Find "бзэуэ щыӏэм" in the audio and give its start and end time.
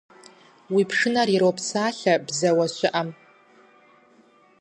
2.25-3.09